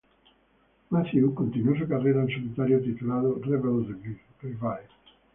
[0.89, 4.87] Matthew continuo su carrera en solitario, titulado "Rebel Revive.